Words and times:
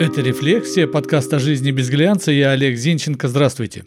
Это 0.00 0.22
«Рефлексия», 0.22 0.86
подкаст 0.86 1.30
о 1.34 1.38
жизни 1.38 1.72
без 1.72 1.90
глянца. 1.90 2.32
Я 2.32 2.52
Олег 2.52 2.78
Зинченко. 2.78 3.28
Здравствуйте. 3.28 3.84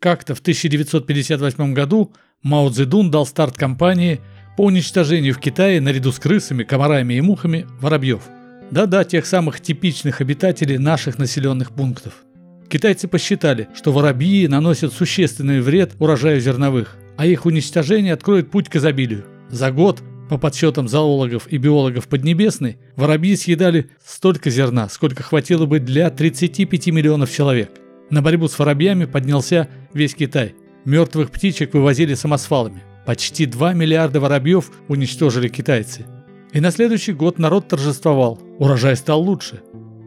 Как-то 0.00 0.34
в 0.34 0.40
1958 0.40 1.74
году 1.74 2.14
Мао 2.42 2.70
Цзэдун 2.70 3.10
дал 3.10 3.26
старт 3.26 3.54
кампании 3.54 4.22
по 4.56 4.64
уничтожению 4.64 5.34
в 5.34 5.38
Китае 5.38 5.82
наряду 5.82 6.12
с 6.12 6.18
крысами, 6.18 6.64
комарами 6.64 7.12
и 7.12 7.20
мухами 7.20 7.66
воробьев. 7.78 8.22
Да-да, 8.70 9.04
тех 9.04 9.26
самых 9.26 9.60
типичных 9.60 10.22
обитателей 10.22 10.78
наших 10.78 11.18
населенных 11.18 11.72
пунктов. 11.72 12.24
Китайцы 12.70 13.06
посчитали, 13.06 13.68
что 13.74 13.92
воробьи 13.92 14.48
наносят 14.48 14.94
существенный 14.94 15.60
вред 15.60 15.92
урожаю 15.98 16.40
зерновых, 16.40 16.96
а 17.18 17.26
их 17.26 17.44
уничтожение 17.44 18.14
откроет 18.14 18.50
путь 18.50 18.70
к 18.70 18.76
изобилию. 18.76 19.26
За 19.50 19.72
год 19.72 20.00
по 20.28 20.38
подсчетам 20.38 20.88
зоологов 20.88 21.46
и 21.48 21.56
биологов 21.58 22.08
Поднебесной, 22.08 22.78
воробьи 22.96 23.34
съедали 23.36 23.90
столько 24.04 24.50
зерна, 24.50 24.88
сколько 24.88 25.22
хватило 25.22 25.66
бы 25.66 25.80
для 25.80 26.10
35 26.10 26.88
миллионов 26.88 27.32
человек. 27.32 27.70
На 28.10 28.22
борьбу 28.22 28.48
с 28.48 28.58
воробьями 28.58 29.04
поднялся 29.04 29.68
весь 29.92 30.14
Китай. 30.14 30.54
Мертвых 30.84 31.30
птичек 31.30 31.74
вывозили 31.74 32.14
самосвалами. 32.14 32.82
Почти 33.04 33.46
2 33.46 33.72
миллиарда 33.74 34.20
воробьев 34.20 34.70
уничтожили 34.88 35.48
китайцы. 35.48 36.06
И 36.52 36.60
на 36.60 36.70
следующий 36.70 37.12
год 37.12 37.38
народ 37.38 37.68
торжествовал. 37.68 38.40
Урожай 38.58 38.96
стал 38.96 39.22
лучше. 39.22 39.60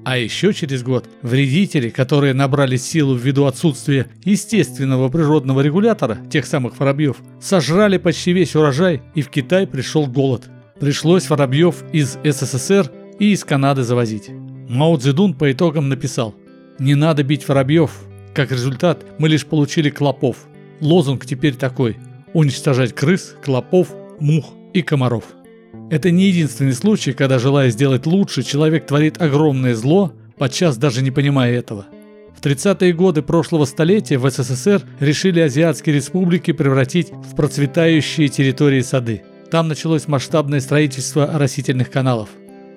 А 0.04 0.18
еще 0.18 0.52
через 0.54 0.82
год 0.82 1.08
вредители, 1.22 1.90
которые 1.90 2.34
набрали 2.34 2.76
силу 2.76 3.16
ввиду 3.16 3.46
отсутствия 3.46 4.08
естественного 4.24 5.10
природного 5.10 5.62
регулятора, 5.62 6.18
тех 6.32 6.46
самых 6.46 6.80
воробьев, 6.80 7.18
сожрали 7.40 7.98
почти 7.98 8.34
весь 8.34 8.56
урожай, 8.56 9.04
и 9.14 9.22
в 9.22 9.30
Китай 9.30 9.68
пришел 9.68 10.08
голод. 10.08 10.50
Пришлось 10.80 11.30
воробьев 11.30 11.84
из 11.94 12.18
СССР 12.24 12.92
и 13.20 13.34
из 13.34 13.44
Канады 13.44 13.84
завозить. 13.84 14.32
Мао 14.68 14.98
Цзэдун 14.98 15.36
по 15.36 15.52
итогам 15.52 15.90
написал 15.90 16.34
«Не 16.80 16.96
надо 16.96 17.24
бить 17.24 17.48
воробьев. 17.48 17.92
Как 18.34 18.52
результат, 18.52 19.06
мы 19.20 19.30
лишь 19.30 19.46
получили 19.46 19.92
клопов. 19.92 20.48
Лозунг 20.80 21.28
теперь 21.28 21.54
такой– 21.54 21.98
уничтожать 22.34 22.96
крыс, 22.96 23.36
клопов, 23.44 23.90
мух 24.20 24.54
и 24.74 24.82
комаров». 24.82 25.26
Это 25.92 26.10
не 26.10 26.30
единственный 26.30 26.72
случай, 26.72 27.12
когда, 27.12 27.38
желая 27.38 27.70
сделать 27.70 28.06
лучше, 28.06 28.44
человек 28.44 28.88
творит 28.88 29.22
огромное 29.22 29.76
зло, 29.76 30.14
подчас 30.38 30.78
даже 30.78 31.02
не 31.02 31.12
понимая 31.12 31.54
этого. 31.54 31.86
В 32.34 32.42
30-е 32.42 32.94
годы 32.94 33.22
прошлого 33.22 33.66
столетия 33.66 34.18
в 34.18 34.30
СССР 34.30 34.84
решили 35.02 35.42
азиатские 35.42 35.96
республики 35.96 36.54
превратить 36.54 37.12
в 37.12 37.36
процветающие 37.36 38.30
территории 38.30 38.80
сады. 38.80 39.24
Там 39.52 39.68
началось 39.68 40.08
масштабное 40.08 40.62
строительство 40.62 41.30
растительных 41.38 41.92
каналов. 41.92 42.30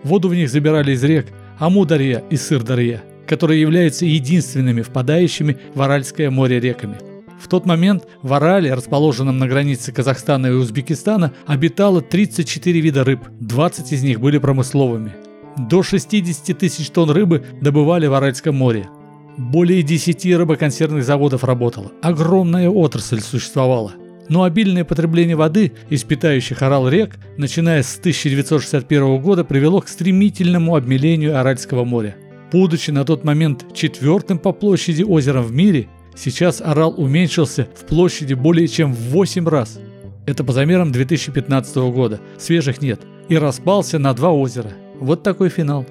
Воду 0.02 0.28
в 0.28 0.34
них 0.34 0.50
забирали 0.50 0.90
из 0.90 1.04
рек 1.04 1.28
Амударья 1.60 2.24
и 2.30 2.36
Сырдарья, 2.36 3.04
которые 3.28 3.60
являются 3.60 4.04
единственными 4.04 4.82
впадающими 4.82 5.56
в 5.72 5.80
Аральское 5.80 6.30
море 6.30 6.58
реками– 6.58 6.96
в 7.38 7.48
тот 7.48 7.66
момент 7.66 8.06
в 8.22 8.32
Арале, 8.32 8.74
расположенном 8.74 9.38
на 9.38 9.46
границе 9.46 9.92
Казахстана 9.92 10.48
и 10.48 10.50
Узбекистана, 10.50 11.32
обитало 11.46 12.00
34 12.00 12.80
вида 12.80 13.04
рыб, 13.04 13.20
20 13.40 13.92
из 13.92 14.02
них 14.02 14.20
были 14.20 14.38
промысловыми. 14.38 15.12
До 15.56 15.82
60 15.82 16.58
тысяч 16.58 16.90
тонн 16.90 17.10
рыбы 17.10 17.44
добывали 17.60 18.06
в 18.06 18.14
Аральском 18.14 18.56
море. 18.56 18.88
Более 19.36 19.82
10 19.82 20.36
рыбоконсервных 20.36 21.04
заводов 21.04 21.44
работало. 21.44 21.92
Огромная 22.02 22.70
отрасль 22.70 23.20
существовала. 23.20 23.92
Но 24.28 24.44
обильное 24.44 24.84
потребление 24.84 25.36
воды 25.36 25.72
из 25.90 26.02
питающих 26.02 26.62
Орал 26.62 26.88
рек, 26.88 27.16
начиная 27.36 27.82
с 27.82 27.98
1961 27.98 29.20
года, 29.20 29.44
привело 29.44 29.80
к 29.80 29.88
стремительному 29.88 30.76
обмелению 30.76 31.38
Аральского 31.38 31.84
моря. 31.84 32.16
Будучи 32.50 32.90
на 32.90 33.04
тот 33.04 33.24
момент 33.24 33.66
четвертым 33.74 34.38
по 34.38 34.52
площади 34.52 35.02
озером 35.02 35.42
в 35.42 35.52
мире, 35.52 35.88
Сейчас 36.16 36.60
Орал 36.60 36.94
уменьшился 36.96 37.68
в 37.74 37.84
площади 37.86 38.34
более 38.34 38.68
чем 38.68 38.92
в 38.92 38.98
8 39.10 39.48
раз. 39.48 39.80
Это 40.26 40.44
по 40.44 40.52
замерам 40.52 40.92
2015 40.92 41.76
года, 41.76 42.20
свежих 42.38 42.80
нет. 42.80 43.00
И 43.28 43.36
распался 43.36 43.98
на 43.98 44.14
два 44.14 44.30
озера. 44.30 44.70
Вот 45.00 45.22
такой 45.22 45.48
финал. 45.48 45.86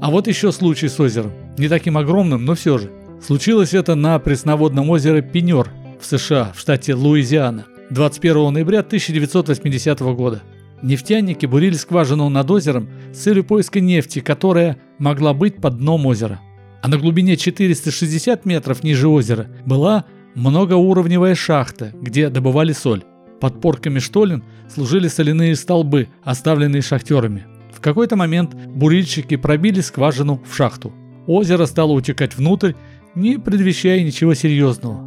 А 0.00 0.10
вот 0.10 0.26
еще 0.28 0.52
случай 0.52 0.88
с 0.88 1.00
озером. 1.00 1.32
Не 1.58 1.68
таким 1.68 1.98
огромным, 1.98 2.44
но 2.44 2.54
все 2.54 2.78
же. 2.78 2.90
Случилось 3.24 3.74
это 3.74 3.94
на 3.94 4.18
пресноводном 4.18 4.90
озере 4.90 5.22
Пенер 5.22 5.70
в 6.00 6.06
США, 6.06 6.52
в 6.54 6.60
штате 6.60 6.94
Луизиана, 6.94 7.64
21 7.90 8.52
ноября 8.52 8.80
1980 8.80 10.00
года. 10.00 10.42
Нефтяники 10.82 11.46
бурили 11.46 11.74
скважину 11.74 12.28
над 12.28 12.50
озером 12.50 12.88
с 13.12 13.18
целью 13.18 13.44
поиска 13.44 13.80
нефти, 13.80 14.20
которая 14.20 14.76
могла 14.98 15.32
быть 15.32 15.56
под 15.56 15.78
дном 15.78 16.04
озера 16.04 16.40
а 16.86 16.88
на 16.88 16.98
глубине 16.98 17.36
460 17.36 18.44
метров 18.44 18.84
ниже 18.84 19.08
озера 19.08 19.48
была 19.66 20.04
многоуровневая 20.36 21.34
шахта, 21.34 21.92
где 22.00 22.28
добывали 22.28 22.72
соль. 22.72 23.02
Под 23.40 23.60
порками 23.60 23.98
штолен 23.98 24.44
служили 24.72 25.08
соляные 25.08 25.56
столбы, 25.56 26.06
оставленные 26.22 26.82
шахтерами. 26.82 27.44
В 27.72 27.80
какой-то 27.80 28.14
момент 28.14 28.54
бурильщики 28.54 29.34
пробили 29.34 29.80
скважину 29.80 30.40
в 30.48 30.54
шахту. 30.54 30.92
Озеро 31.26 31.66
стало 31.66 31.90
утекать 31.90 32.36
внутрь, 32.36 32.74
не 33.16 33.40
предвещая 33.40 34.04
ничего 34.04 34.34
серьезного. 34.34 35.00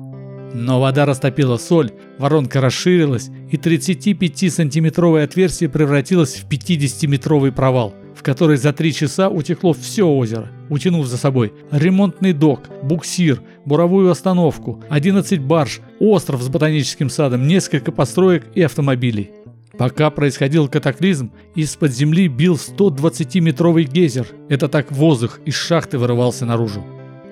Но 0.54 0.82
вода 0.82 1.06
растопила 1.06 1.56
соль, 1.56 1.94
воронка 2.18 2.60
расширилась, 2.60 3.30
и 3.50 3.56
35-сантиметровое 3.56 5.24
отверстие 5.24 5.70
превратилось 5.70 6.36
в 6.36 6.50
50-метровый 6.50 7.54
провал– 7.54 7.96
в 8.20 8.22
которой 8.22 8.58
за 8.58 8.74
три 8.74 8.94
часа 8.94 9.30
утекло 9.30 9.72
все 9.72 10.04
озеро, 10.04 10.50
утянув 10.70 11.08
за 11.08 11.16
собой 11.16 11.54
ремонтный 11.72 12.34
док, 12.34 12.64
буксир, 12.84 13.42
буровую 13.64 14.12
остановку, 14.12 14.84
11 14.90 15.40
барж, 15.40 15.80
остров 16.02 16.42
с 16.42 16.50
ботаническим 16.50 17.10
садом, 17.10 17.48
несколько 17.48 17.94
построек 17.94 18.46
и 18.56 18.62
автомобилей. 18.62 19.32
Пока 19.78 20.10
происходил 20.10 20.68
катаклизм, 20.68 21.32
из-под 21.56 21.94
земли 21.94 22.28
бил 22.28 22.56
120-метровый 22.56 23.86
гейзер. 23.86 24.28
Это 24.50 24.68
так 24.68 24.92
воздух 24.92 25.40
из 25.46 25.56
шахты 25.56 25.98
вырывался 25.98 26.46
наружу. 26.46 26.86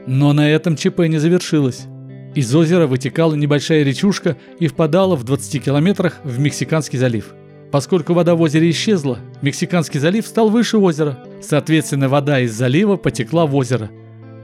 Но 0.06 0.32
на 0.32 0.50
этом 0.50 0.78
ЧП 0.78 1.00
не 1.10 1.18
завершилось. 1.18 1.82
Из 2.34 2.56
озера 2.56 2.88
вытекала 2.88 3.36
небольшая 3.36 3.84
речушка 3.84 4.38
и 4.58 4.68
впадала 4.68 5.18
в 5.18 5.26
20 5.26 5.66
километрах 5.66 6.22
в 6.24 6.40
Мексиканский 6.40 6.98
залив. 6.98 7.34
Поскольку 7.72 8.14
вода 8.14 8.36
в 8.36 8.42
озере 8.42 8.70
исчезла, 8.70 9.20
Мексиканский 9.42 10.00
залив 10.00 10.26
стал 10.26 10.50
выше 10.50 10.78
озера. 10.78 11.20
Соответственно, 11.42 12.08
вода 12.08 12.40
из 12.40 12.54
залива 12.54 12.96
потекла 12.96 13.46
в 13.46 13.56
озеро. 13.56 13.90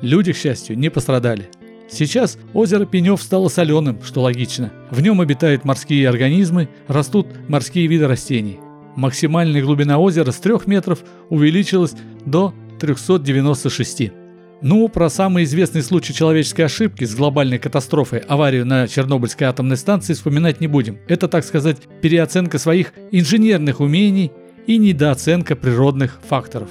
Люди, 0.02 0.34
к 0.34 0.38
счастью, 0.38 0.78
не 0.78 0.90
пострадали. 0.90 1.50
Сейчас 1.90 2.38
озеро 2.54 2.86
Пенев 2.86 3.22
стало 3.22 3.48
соленым, 3.48 4.00
что 4.04 4.22
логично. 4.22 4.72
В 4.90 5.02
нем 5.02 5.22
обитают 5.22 5.64
морские 5.64 6.10
организмы, 6.10 6.68
растут 6.88 7.28
морские 7.48 7.88
виды 7.88 8.08
растений. 8.08 8.60
Максимальная 8.96 9.62
глубина 9.62 10.00
озера 10.00 10.32
с 10.32 10.38
3 10.38 10.56
метров 10.66 11.04
увеличилась 11.30 11.94
до 12.26 12.54
396. 12.80 14.23
Ну, 14.64 14.88
про 14.88 15.10
самый 15.10 15.44
известный 15.44 15.84
случай 15.84 16.14
человеческой 16.14 16.62
ошибки 16.62 17.04
с 17.04 17.14
глобальной 17.16 17.60
катастрофой, 17.60 18.20
аварию 18.20 18.66
на 18.66 18.88
Чернобыльской 18.88 19.44
атомной 19.44 19.76
станции 19.76 20.14
вспоминать 20.14 20.62
не 20.62 20.68
будем. 20.68 21.00
Это, 21.10 21.28
так 21.28 21.44
сказать, 21.44 21.80
переоценка 22.02 22.58
своих 22.58 22.94
инженерных 23.12 23.82
умений 23.82 24.32
и 24.66 24.78
недооценка 24.78 25.58
природных 25.58 26.22
факторов. 26.30 26.70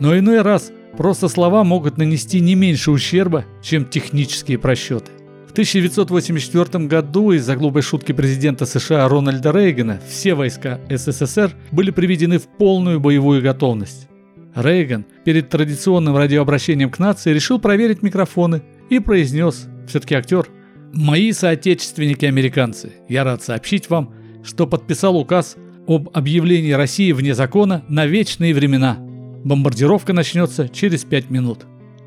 Но 0.00 0.16
иной 0.18 0.40
раз 0.40 0.72
просто 0.96 1.28
слова 1.28 1.62
могут 1.62 1.98
нанести 1.98 2.40
не 2.40 2.54
меньше 2.54 2.90
ущерба, 2.90 3.44
чем 3.62 3.84
технические 3.84 4.56
просчеты. 4.56 5.10
В 5.46 5.52
1984 5.52 6.86
году 6.86 7.32
из-за 7.32 7.54
глупой 7.54 7.82
шутки 7.82 8.12
президента 8.12 8.64
США 8.64 9.06
Рональда 9.10 9.50
Рейгана 9.50 10.00
все 10.08 10.32
войска 10.32 10.80
СССР 10.88 11.52
были 11.70 11.90
приведены 11.90 12.38
в 12.38 12.46
полную 12.46 12.98
боевую 12.98 13.42
готовность. 13.42 14.08
Рейган 14.56 15.04
перед 15.24 15.50
традиционным 15.50 16.16
радиообращением 16.16 16.90
к 16.90 16.98
нации 16.98 17.32
решил 17.32 17.60
проверить 17.60 18.02
микрофоны 18.02 18.62
и 18.88 18.98
произнес, 18.98 19.68
все-таки 19.86 20.14
актер, 20.14 20.48
«Мои 20.92 21.32
соотечественники-американцы, 21.32 22.92
я 23.08 23.22
рад 23.22 23.42
сообщить 23.42 23.90
вам, 23.90 24.14
что 24.42 24.66
подписал 24.66 25.16
указ 25.16 25.56
об 25.86 26.08
объявлении 26.14 26.72
России 26.72 27.12
вне 27.12 27.34
закона 27.34 27.84
на 27.88 28.06
вечные 28.06 28.54
времена. 28.54 28.96
Бомбардировка 29.44 30.14
начнется 30.14 30.68
через 30.70 31.04
пять 31.04 31.28
минут». 31.28 31.66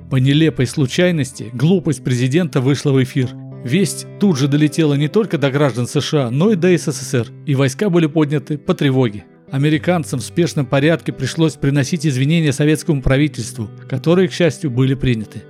По 0.10 0.16
нелепой 0.16 0.66
случайности 0.66 1.52
глупость 1.54 2.04
президента 2.04 2.62
вышла 2.62 2.92
в 2.92 3.04
эфир. 3.04 3.30
Весть 3.64 4.08
тут 4.20 4.40
же 4.40 4.48
долетела 4.48 4.96
не 4.96 5.08
только 5.08 5.38
до 5.38 5.52
граждан 5.52 5.86
США, 5.86 6.32
но 6.32 6.52
и 6.52 6.56
до 6.56 6.76
СССР, 6.76 7.28
и 7.46 7.54
войска 7.54 7.92
были 7.92 8.08
подняты 8.08 8.58
по 8.58 8.74
тревоге. 8.74 9.26
Американцам 9.52 10.20
в 10.20 10.24
спешном 10.24 10.66
порядке 10.66 11.12
пришлось 11.12 11.54
приносить 11.54 12.06
извинения 12.06 12.54
советскому 12.54 13.02
правительству, 13.02 13.70
которые, 13.90 14.28
к 14.28 14.32
счастью, 14.32 14.70
были 14.70 14.94
приняты. 14.94 15.42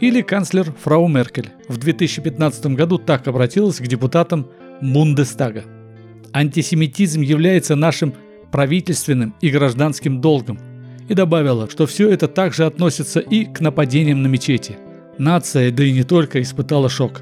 Или 0.00 0.22
канцлер 0.22 0.72
фрау 0.72 1.08
Меркель 1.08 1.50
в 1.68 1.76
2015 1.76 2.66
году 2.68 2.98
так 2.98 3.28
обратилась 3.28 3.76
к 3.76 3.86
депутатам 3.86 4.48
Бундестага. 4.80 5.64
Антисемитизм 6.32 7.20
является 7.20 7.76
нашим 7.76 8.14
правительственным 8.50 9.34
и 9.40 9.50
гражданским 9.50 10.20
долгом. 10.20 10.58
и 11.06 11.12
добавила, 11.12 11.68
что 11.68 11.86
все 11.86 12.08
это 12.08 12.28
также 12.28 12.64
относится 12.64 13.20
и 13.20 13.44
к 13.44 13.60
нападениям 13.60 14.22
на 14.22 14.26
мечети. 14.26 14.78
Нация, 15.18 15.70
да 15.70 15.84
и 15.84 15.92
не 15.92 16.02
только, 16.02 16.40
испытала 16.40 16.88
шок. 16.88 17.20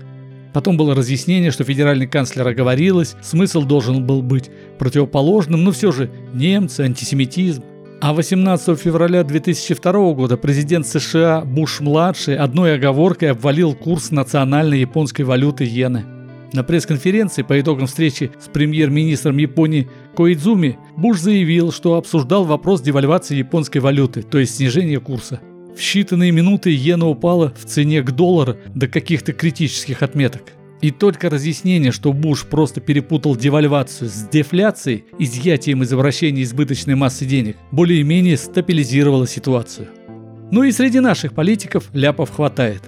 Потом 0.52 0.76
было 0.76 0.94
разъяснение, 0.94 1.50
что 1.50 1.64
федеральный 1.64 2.06
канцлер 2.06 2.46
оговорилась, 2.46 3.16
смысл 3.22 3.62
должен 3.62 4.04
был 4.04 4.22
быть 4.22 4.50
противоположным, 4.78 5.64
но 5.64 5.72
все 5.72 5.93
же 5.93 6.10
немцы, 6.34 6.82
антисемитизм. 6.82 7.64
А 8.00 8.12
18 8.12 8.78
февраля 8.78 9.22
2002 9.22 9.93
года 10.14 10.37
президент 10.37 10.87
США 10.87 11.43
Буш-младший 11.43 12.37
одной 12.37 12.75
оговоркой 12.75 13.31
обвалил 13.31 13.75
курс 13.75 14.10
национальной 14.10 14.81
японской 14.81 15.22
валюты 15.22 15.64
иены. 15.64 16.04
На 16.52 16.64
пресс-конференции 16.64 17.43
по 17.43 17.58
итогам 17.58 17.87
встречи 17.87 18.32
с 18.38 18.48
премьер-министром 18.48 19.38
Японии 19.38 19.88
Коидзуми 20.16 20.78
Буш 20.96 21.20
заявил, 21.20 21.72
что 21.72 21.94
обсуждал 21.94 22.44
вопрос 22.44 22.82
девальвации 22.82 23.37
японской 23.37 23.78
валюты, 23.78 24.22
то 24.22 24.38
есть 24.38 24.56
снижения 24.56 25.00
курса. 25.00 25.40
В 25.76 25.80
считанные 25.80 26.30
минуты 26.30 26.70
иена 26.70 27.08
упала 27.08 27.52
в 27.56 27.64
цене 27.64 28.02
к 28.02 28.10
доллару 28.10 28.56
до 28.74 28.88
каких-то 28.88 29.32
критических 29.32 30.02
отметок. 30.02 30.42
И 30.82 30.90
только 30.90 31.30
разъяснение, 31.30 31.92
что 31.92 32.12
Буш 32.12 32.44
просто 32.44 32.80
перепутал 32.80 33.36
девальвацию 33.36 34.10
с 34.10 34.28
дефляцией, 34.30 35.04
изъятием 35.19 35.82
из 35.82 35.92
обращения 35.92 36.42
избыточной 36.42 36.96
массы 36.96 37.24
денег, 37.24 37.56
более-менее 37.70 38.36
стабилизировало 38.36 39.26
ситуацию. 39.26 39.88
Ну 40.50 40.64
и 40.64 40.72
среди 40.72 41.00
наших 41.00 41.34
политиков 41.34 41.88
ляпов 41.94 42.30
хватает. 42.30 42.82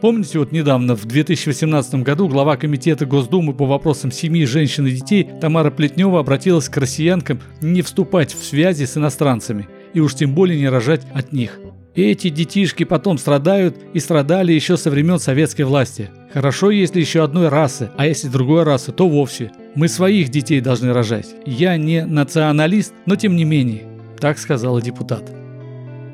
Помните, 0.00 0.38
вот 0.38 0.52
недавно, 0.52 0.96
в 0.96 1.04
2018 1.04 1.96
году, 1.96 2.26
глава 2.28 2.56
комитета 2.56 3.04
Госдумы 3.04 3.52
по 3.52 3.66
вопросам 3.66 4.10
семьи, 4.10 4.46
женщин 4.46 4.86
и 4.86 4.92
детей 4.92 5.28
Тамара 5.40 5.70
Плетнева 5.70 6.20
обратилась 6.20 6.70
к 6.70 6.76
россиянкам 6.78 7.40
не 7.60 7.82
вступать 7.82 8.32
в 8.32 8.42
связи 8.42 8.86
с 8.86 8.96
иностранцами 8.96 9.68
и 9.92 10.00
уж 10.00 10.14
тем 10.14 10.34
более 10.34 10.58
не 10.58 10.68
рожать 10.68 11.02
от 11.12 11.32
них. 11.32 11.58
И 11.94 12.02
эти 12.02 12.28
детишки 12.28 12.84
потом 12.84 13.18
страдают 13.18 13.76
и 13.92 13.98
страдали 13.98 14.52
еще 14.52 14.76
со 14.76 14.90
времен 14.90 15.18
советской 15.18 15.62
власти. 15.62 16.10
Хорошо, 16.32 16.70
если 16.70 17.00
еще 17.00 17.24
одной 17.24 17.48
расы, 17.48 17.90
а 17.96 18.06
если 18.06 18.28
другой 18.28 18.62
расы, 18.62 18.92
то 18.92 19.08
вовсе. 19.08 19.50
Мы 19.74 19.88
своих 19.88 20.28
детей 20.28 20.60
должны 20.60 20.92
рожать. 20.92 21.28
Я 21.44 21.76
не 21.76 22.04
националист, 22.04 22.92
но 23.06 23.16
тем 23.16 23.34
не 23.36 23.44
менее. 23.44 23.84
Так 24.20 24.38
сказала 24.38 24.80
депутат. 24.80 25.30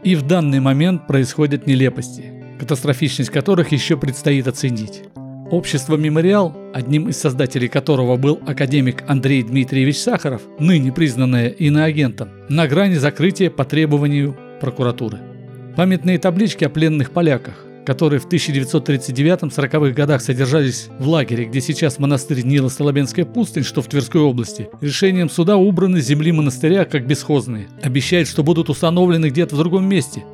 И 0.04 0.14
в 0.14 0.22
данный 0.22 0.60
момент 0.60 1.06
происходят 1.06 1.66
нелепости 1.66 2.36
катастрофичность 2.58 3.30
которых 3.30 3.72
еще 3.72 3.96
предстоит 3.96 4.48
оценить. 4.48 5.02
Общество 5.50 5.96
«Мемориал», 5.96 6.56
одним 6.74 7.08
из 7.08 7.18
создателей 7.18 7.68
которого 7.68 8.16
был 8.16 8.40
академик 8.46 9.04
Андрей 9.06 9.44
Дмитриевич 9.44 9.98
Сахаров, 9.98 10.42
ныне 10.58 10.90
признанное 10.90 11.48
иноагентом, 11.48 12.30
на 12.48 12.66
грани 12.66 12.94
закрытия 12.94 13.48
по 13.48 13.64
требованию 13.64 14.36
прокуратуры. 14.60 15.35
Памятные 15.76 16.18
таблички 16.18 16.64
о 16.64 16.70
пленных 16.70 17.10
поляках, 17.10 17.54
которые 17.84 18.18
в 18.18 18.26
1939-40-х 18.26 19.90
годах 19.90 20.22
содержались 20.22 20.88
в 20.98 21.06
лагере, 21.06 21.44
где 21.44 21.60
сейчас 21.60 21.98
монастырь 21.98 22.40
Нила 22.46 22.70
Столобенская 22.70 23.26
пустынь, 23.26 23.62
что 23.62 23.82
в 23.82 23.86
Тверской 23.86 24.22
области, 24.22 24.70
решением 24.80 25.28
суда 25.28 25.58
убраны 25.58 26.00
земли 26.00 26.32
монастыря 26.32 26.86
как 26.86 27.06
бесхозные. 27.06 27.68
Обещают, 27.82 28.26
что 28.26 28.42
будут 28.42 28.70
установлены 28.70 29.26
где-то 29.26 29.54
в 29.54 29.58
другом 29.58 29.86
месте. 29.86 30.24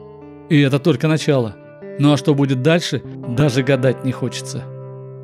И 0.48 0.60
это 0.60 0.78
только 0.78 1.08
начало. 1.08 1.56
Ну 1.98 2.12
а 2.12 2.16
что 2.16 2.36
будет 2.36 2.62
дальше, 2.62 3.02
даже 3.28 3.64
гадать 3.64 4.04
не 4.04 4.12
хочется. 4.12 4.62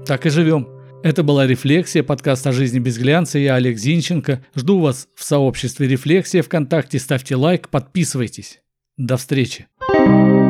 Так 0.05 0.27
и 0.27 0.31
живем. 0.31 0.67
Это 1.05 1.23
была 1.23 1.47
«Рефлексия», 1.47 2.03
подкаст 2.03 2.45
о 2.49 2.51
жизни 2.51 2.81
без 2.81 2.99
глянца. 2.99 3.39
Я 3.39 3.55
Олег 3.55 3.79
Зинченко. 3.79 4.45
Жду 4.57 4.81
вас 4.81 5.07
в 5.15 5.23
сообществе 5.23 5.87
«Рефлексия» 5.87 6.43
ВКонтакте. 6.43 6.99
Ставьте 6.99 7.37
лайк, 7.37 7.69
подписывайтесь. 7.69 8.61
До 8.97 9.17
встречи. 9.17 9.69
Thank 10.09 10.29
you 10.33 10.48